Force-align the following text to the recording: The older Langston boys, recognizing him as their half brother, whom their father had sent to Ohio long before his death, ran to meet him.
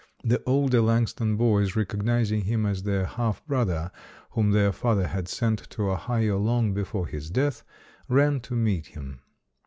The 0.23 0.41
older 0.47 0.81
Langston 0.81 1.37
boys, 1.37 1.75
recognizing 1.75 2.41
him 2.45 2.65
as 2.65 2.81
their 2.81 3.05
half 3.05 3.45
brother, 3.45 3.91
whom 4.31 4.49
their 4.49 4.71
father 4.71 5.05
had 5.05 5.27
sent 5.27 5.69
to 5.69 5.91
Ohio 5.91 6.39
long 6.39 6.73
before 6.73 7.05
his 7.05 7.29
death, 7.29 7.63
ran 8.07 8.39
to 8.39 8.55
meet 8.55 8.87
him. 8.87 9.21